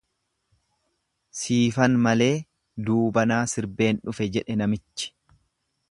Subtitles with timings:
[1.41, 2.31] """Siifan malee
[2.89, 5.15] duubanaa sirbeen dhufe"" jedhe namichi."